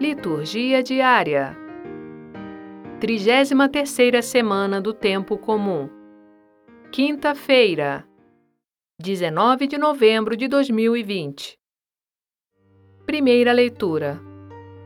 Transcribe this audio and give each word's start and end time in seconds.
Liturgia 0.00 0.82
diária. 0.82 1.54
33ª 3.00 4.22
semana 4.22 4.80
do 4.80 4.94
tempo 4.94 5.36
comum. 5.36 5.90
Quinta-feira, 6.90 8.08
19 8.98 9.66
de 9.66 9.76
novembro 9.76 10.38
de 10.38 10.48
2020. 10.48 11.58
Primeira 13.04 13.52
leitura. 13.52 14.18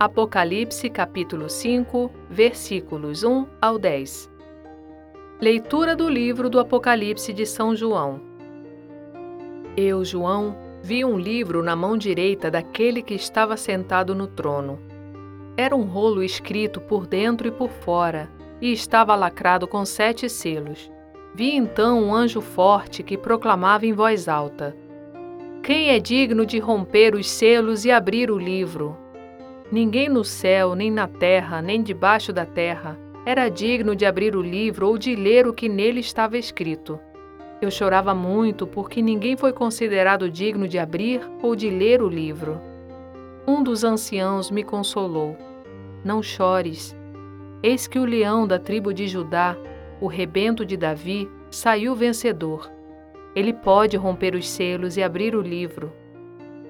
Apocalipse 0.00 0.90
capítulo 0.90 1.48
5, 1.48 2.10
versículos 2.28 3.22
1 3.22 3.46
ao 3.62 3.78
10. 3.78 4.28
Leitura 5.40 5.94
do 5.94 6.08
livro 6.08 6.50
do 6.50 6.58
Apocalipse 6.58 7.32
de 7.32 7.46
São 7.46 7.76
João. 7.76 8.20
Eu, 9.76 10.04
João, 10.04 10.58
vi 10.82 11.04
um 11.04 11.16
livro 11.16 11.62
na 11.62 11.76
mão 11.76 11.96
direita 11.96 12.50
daquele 12.50 13.00
que 13.00 13.14
estava 13.14 13.56
sentado 13.56 14.12
no 14.12 14.26
trono. 14.26 14.92
Era 15.56 15.74
um 15.74 15.82
rolo 15.82 16.22
escrito 16.22 16.80
por 16.80 17.06
dentro 17.06 17.46
e 17.48 17.50
por 17.50 17.70
fora, 17.70 18.28
e 18.60 18.72
estava 18.72 19.14
lacrado 19.14 19.66
com 19.66 19.84
sete 19.84 20.28
selos. 20.28 20.90
Vi 21.34 21.54
então 21.54 22.02
um 22.02 22.14
anjo 22.14 22.40
forte 22.40 23.02
que 23.02 23.16
proclamava 23.16 23.86
em 23.86 23.92
voz 23.92 24.28
alta: 24.28 24.76
Quem 25.62 25.90
é 25.90 25.98
digno 25.98 26.44
de 26.44 26.58
romper 26.58 27.14
os 27.14 27.28
selos 27.30 27.84
e 27.84 27.90
abrir 27.90 28.30
o 28.30 28.38
livro? 28.38 28.96
Ninguém 29.70 30.08
no 30.08 30.24
céu, 30.24 30.74
nem 30.74 30.90
na 30.90 31.08
terra, 31.08 31.62
nem 31.62 31.82
debaixo 31.82 32.32
da 32.32 32.44
terra 32.44 32.98
era 33.26 33.48
digno 33.48 33.96
de 33.96 34.04
abrir 34.04 34.36
o 34.36 34.42
livro 34.42 34.86
ou 34.86 34.98
de 34.98 35.16
ler 35.16 35.46
o 35.46 35.54
que 35.54 35.66
nele 35.66 36.00
estava 36.00 36.36
escrito. 36.36 37.00
Eu 37.60 37.70
chorava 37.70 38.14
muito 38.14 38.66
porque 38.66 39.00
ninguém 39.00 39.34
foi 39.34 39.52
considerado 39.52 40.28
digno 40.28 40.68
de 40.68 40.78
abrir 40.78 41.22
ou 41.40 41.56
de 41.56 41.70
ler 41.70 42.02
o 42.02 42.08
livro. 42.08 42.60
Um 43.46 43.62
dos 43.62 43.82
anciãos 43.82 44.50
me 44.50 44.62
consolou. 44.62 45.36
Não 46.04 46.22
chores. 46.22 46.96
Eis 47.62 47.86
que 47.86 47.98
o 47.98 48.04
leão 48.04 48.46
da 48.46 48.58
tribo 48.58 48.92
de 48.92 49.08
Judá, 49.08 49.56
o 50.00 50.06
rebento 50.06 50.64
de 50.64 50.76
Davi, 50.76 51.28
saiu 51.50 51.94
vencedor. 51.94 52.70
Ele 53.34 53.52
pode 53.52 53.96
romper 53.96 54.34
os 54.34 54.48
selos 54.48 54.96
e 54.96 55.02
abrir 55.02 55.34
o 55.34 55.40
livro. 55.40 55.92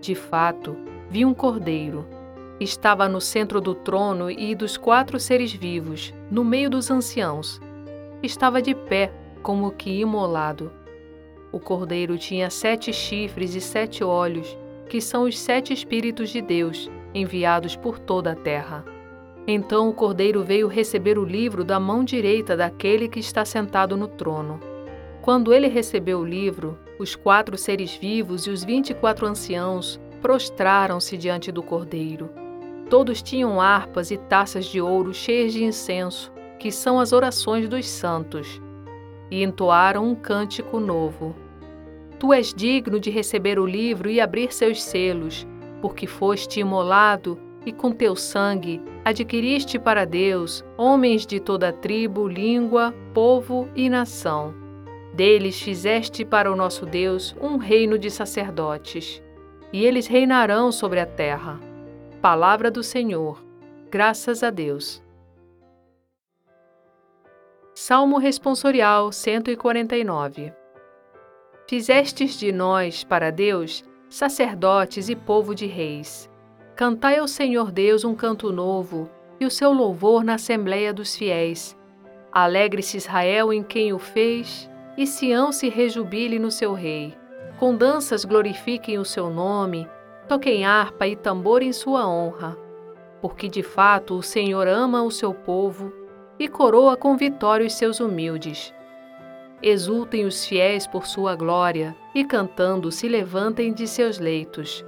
De 0.00 0.14
fato, 0.14 0.76
vi 1.10 1.24
um 1.24 1.34
cordeiro 1.34 2.06
Estava 2.58 3.06
no 3.06 3.20
centro 3.20 3.60
do 3.60 3.74
trono 3.74 4.30
e 4.30 4.54
dos 4.54 4.78
quatro 4.78 5.20
seres 5.20 5.52
vivos, 5.52 6.14
no 6.30 6.42
meio 6.42 6.70
dos 6.70 6.90
anciãos. 6.90 7.60
Estava 8.22 8.62
de 8.62 8.74
pé, 8.74 9.12
como 9.42 9.70
que 9.72 10.00
imolado. 10.00 10.72
O 11.52 11.60
cordeiro 11.60 12.16
tinha 12.16 12.48
sete 12.48 12.94
chifres 12.94 13.54
e 13.54 13.60
sete 13.60 14.02
olhos, 14.02 14.56
que 14.88 15.02
são 15.02 15.24
os 15.24 15.38
sete 15.38 15.74
Espíritos 15.74 16.30
de 16.30 16.40
Deus, 16.40 16.90
enviados 17.12 17.76
por 17.76 17.98
toda 17.98 18.32
a 18.32 18.34
terra. 18.34 18.82
Então 19.46 19.88
o 19.88 19.92
cordeiro 19.92 20.42
veio 20.42 20.66
receber 20.66 21.18
o 21.18 21.24
livro 21.24 21.64
da 21.64 21.78
mão 21.78 22.04
direita 22.04 22.56
daquele 22.56 23.08
que 23.08 23.20
está 23.20 23.44
sentado 23.44 23.96
no 23.96 24.08
trono. 24.08 24.60
Quando 25.22 25.52
ele 25.52 25.68
recebeu 25.68 26.20
o 26.20 26.24
livro, 26.24 26.78
os 26.98 27.14
quatro 27.14 27.56
seres 27.56 27.94
vivos 27.94 28.46
e 28.46 28.50
os 28.50 28.64
vinte 28.64 28.90
e 28.90 28.94
quatro 28.94 29.26
anciãos 29.26 30.00
prostraram-se 30.20 31.16
diante 31.16 31.52
do 31.52 31.62
cordeiro 31.62 32.30
Todos 32.88 33.20
tinham 33.20 33.60
harpas 33.60 34.12
e 34.12 34.16
taças 34.16 34.66
de 34.66 34.80
ouro 34.80 35.12
cheias 35.12 35.52
de 35.52 35.64
incenso, 35.64 36.32
que 36.56 36.70
são 36.70 37.00
as 37.00 37.12
orações 37.12 37.68
dos 37.68 37.88
santos, 37.88 38.62
e 39.28 39.42
entoaram 39.42 40.08
um 40.08 40.14
cântico 40.14 40.78
novo. 40.78 41.34
Tu 42.18 42.32
és 42.32 42.54
digno 42.54 43.00
de 43.00 43.10
receber 43.10 43.58
o 43.58 43.66
livro 43.66 44.08
e 44.08 44.20
abrir 44.20 44.52
seus 44.52 44.80
selos, 44.82 45.44
porque 45.82 46.06
foste 46.06 46.60
imolado 46.60 47.36
e 47.66 47.72
com 47.72 47.90
teu 47.90 48.14
sangue 48.14 48.80
adquiriste 49.06 49.78
para 49.78 50.04
Deus 50.04 50.64
homens 50.76 51.24
de 51.24 51.38
toda 51.38 51.72
tribo, 51.72 52.26
língua, 52.26 52.92
povo 53.14 53.68
e 53.76 53.88
nação. 53.88 54.52
Deles 55.14 55.62
fizeste 55.62 56.24
para 56.24 56.50
o 56.50 56.56
nosso 56.56 56.84
Deus 56.84 57.32
um 57.40 57.56
reino 57.56 58.00
de 58.00 58.10
sacerdotes, 58.10 59.22
e 59.72 59.86
eles 59.86 60.08
reinarão 60.08 60.72
sobre 60.72 60.98
a 60.98 61.06
terra. 61.06 61.60
Palavra 62.20 62.68
do 62.68 62.82
Senhor. 62.82 63.40
Graças 63.88 64.42
a 64.42 64.50
Deus. 64.50 65.00
Salmo 67.76 68.18
Responsorial 68.18 69.12
149 69.12 70.52
Fizestes 71.68 72.36
de 72.36 72.50
nós, 72.50 73.04
para 73.04 73.30
Deus, 73.30 73.84
sacerdotes 74.10 75.08
e 75.08 75.14
povo 75.14 75.54
de 75.54 75.66
reis. 75.66 76.28
Cantai 76.76 77.18
ao 77.18 77.26
Senhor 77.26 77.72
Deus 77.72 78.04
um 78.04 78.14
canto 78.14 78.52
novo, 78.52 79.10
e 79.40 79.46
o 79.46 79.50
seu 79.50 79.72
louvor 79.72 80.22
na 80.22 80.34
Assembleia 80.34 80.92
dos 80.92 81.16
Fiéis. 81.16 81.74
Alegre-se 82.30 82.98
Israel 82.98 83.50
em 83.50 83.62
quem 83.62 83.94
o 83.94 83.98
fez, 83.98 84.70
e 84.96 85.06
Sião 85.06 85.50
se 85.50 85.70
rejubile 85.70 86.38
no 86.38 86.50
seu 86.50 86.74
rei. 86.74 87.16
Com 87.58 87.74
danças 87.74 88.24
glorifiquem 88.24 88.98
o 88.98 89.04
seu 89.04 89.30
nome, 89.30 89.88
Toquem 90.28 90.66
harpa 90.66 91.06
e 91.06 91.14
tambor 91.14 91.62
em 91.62 91.72
sua 91.72 92.06
honra, 92.06 92.58
porque 93.20 93.48
de 93.48 93.62
fato 93.62 94.14
o 94.14 94.22
Senhor 94.22 94.66
ama 94.66 95.02
o 95.02 95.10
seu 95.10 95.32
povo 95.32 95.92
e 96.38 96.48
coroa 96.48 96.96
com 96.96 97.16
vitória 97.16 97.66
os 97.66 97.74
seus 97.74 98.00
humildes. 98.00 98.74
Exultem 99.62 100.26
os 100.26 100.44
fiéis 100.44 100.86
por 100.86 101.06
sua 101.06 101.36
glória 101.36 101.96
e 102.12 102.24
cantando 102.24 102.90
se 102.90 103.08
levantem 103.08 103.72
de 103.72 103.86
seus 103.86 104.18
leitos, 104.18 104.84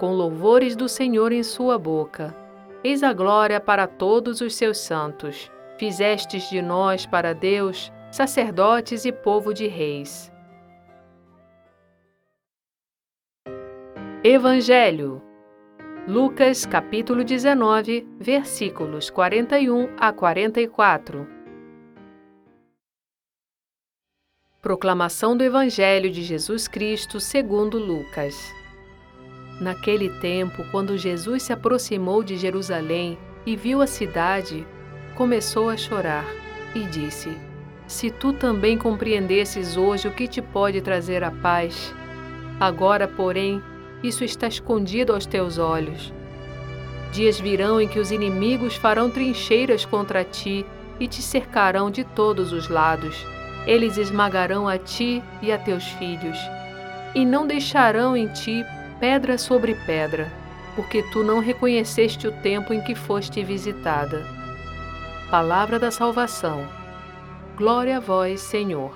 com 0.00 0.14
louvores 0.14 0.74
do 0.74 0.88
Senhor 0.88 1.30
em 1.30 1.42
sua 1.42 1.78
boca. 1.78 2.34
Eis 2.82 3.02
a 3.02 3.12
glória 3.12 3.60
para 3.60 3.86
todos 3.86 4.40
os 4.40 4.54
seus 4.54 4.78
santos. 4.78 5.52
Fizestes 5.76 6.48
de 6.48 6.62
nós 6.62 7.04
para 7.04 7.34
Deus 7.34 7.92
sacerdotes 8.10 9.04
e 9.04 9.12
povo 9.12 9.52
de 9.52 9.66
reis. 9.66 10.32
Evangelho. 14.24 15.20
Lucas 16.08 16.64
capítulo 16.64 17.22
19, 17.22 18.08
versículos 18.18 19.10
41 19.10 19.90
a 19.98 20.10
44. 20.14 21.28
Proclamação 24.62 25.36
do 25.36 25.44
Evangelho 25.44 26.10
de 26.10 26.22
Jesus 26.22 26.66
Cristo 26.66 27.20
segundo 27.20 27.78
Lucas. 27.78 28.59
Naquele 29.60 30.08
tempo, 30.08 30.64
quando 30.70 30.96
Jesus 30.96 31.42
se 31.42 31.52
aproximou 31.52 32.22
de 32.24 32.38
Jerusalém 32.38 33.18
e 33.44 33.54
viu 33.54 33.82
a 33.82 33.86
cidade, 33.86 34.66
começou 35.14 35.68
a 35.68 35.76
chorar 35.76 36.24
e 36.74 36.80
disse: 36.84 37.36
Se 37.86 38.10
tu 38.10 38.32
também 38.32 38.78
compreendesses 38.78 39.76
hoje 39.76 40.08
o 40.08 40.12
que 40.12 40.26
te 40.26 40.40
pode 40.40 40.80
trazer 40.80 41.22
a 41.22 41.30
paz, 41.30 41.94
agora, 42.58 43.06
porém, 43.06 43.62
isso 44.02 44.24
está 44.24 44.48
escondido 44.48 45.12
aos 45.12 45.26
teus 45.26 45.58
olhos. 45.58 46.10
Dias 47.12 47.38
virão 47.38 47.78
em 47.78 47.86
que 47.86 47.98
os 47.98 48.10
inimigos 48.10 48.76
farão 48.76 49.10
trincheiras 49.10 49.84
contra 49.84 50.24
ti 50.24 50.64
e 50.98 51.06
te 51.06 51.20
cercarão 51.20 51.90
de 51.90 52.02
todos 52.02 52.50
os 52.52 52.68
lados. 52.68 53.26
Eles 53.66 53.98
esmagarão 53.98 54.66
a 54.66 54.78
ti 54.78 55.22
e 55.42 55.52
a 55.52 55.58
teus 55.58 55.84
filhos, 55.84 56.38
e 57.14 57.26
não 57.26 57.46
deixarão 57.46 58.16
em 58.16 58.26
ti 58.28 58.64
pedra 59.00 59.38
sobre 59.38 59.74
pedra, 59.86 60.30
porque 60.76 61.02
tu 61.10 61.24
não 61.24 61.40
reconheceste 61.40 62.28
o 62.28 62.42
tempo 62.42 62.74
em 62.74 62.84
que 62.84 62.94
foste 62.94 63.42
visitada. 63.42 64.22
Palavra 65.30 65.78
da 65.78 65.90
salvação. 65.90 66.60
Glória 67.56 67.96
a 67.96 68.00
vós, 68.00 68.42
Senhor. 68.42 68.94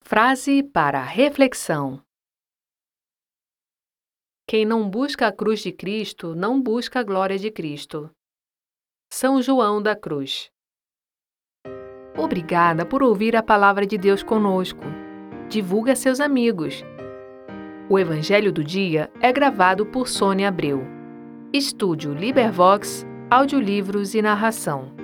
Frase 0.00 0.62
para 0.62 1.02
reflexão: 1.02 2.02
Quem 4.46 4.64
não 4.64 4.88
busca 4.88 5.26
a 5.26 5.32
cruz 5.32 5.60
de 5.60 5.72
Cristo 5.72 6.34
não 6.34 6.62
busca 6.62 7.00
a 7.00 7.02
glória 7.02 7.38
de 7.38 7.50
Cristo. 7.50 8.10
São 9.12 9.42
João 9.42 9.82
da 9.82 9.94
Cruz. 9.94 10.50
Obrigada 12.16 12.86
por 12.86 13.02
ouvir 13.02 13.36
a 13.36 13.42
palavra 13.42 13.86
de 13.86 13.98
Deus 13.98 14.22
conosco. 14.22 15.03
Divulgue 15.48 15.90
a 15.90 15.96
seus 15.96 16.20
amigos. 16.20 16.84
O 17.88 17.98
Evangelho 17.98 18.50
do 18.50 18.64
Dia 18.64 19.10
é 19.20 19.32
gravado 19.32 19.84
por 19.84 20.08
Sônia 20.08 20.48
Abreu. 20.48 20.82
Estúdio 21.52 22.14
Libervox, 22.14 23.06
audiolivros 23.30 24.14
e 24.14 24.22
narração. 24.22 25.03